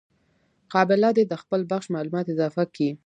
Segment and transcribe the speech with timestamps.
[0.73, 2.89] قابله دي د خپل بخش معلومات اضافه کي.